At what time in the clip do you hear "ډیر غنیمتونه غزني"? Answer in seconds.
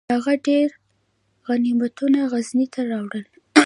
0.47-2.67